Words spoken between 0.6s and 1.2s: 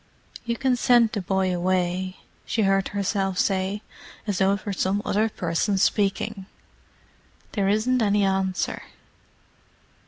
send